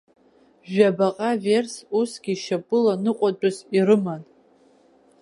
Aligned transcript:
Жәабаҟа 0.71 1.31
верс 1.43 1.75
усгьы 1.99 2.33
шьапыла 2.43 2.93
ныҟәатәыс 3.03 3.57
ирыман. 3.75 4.21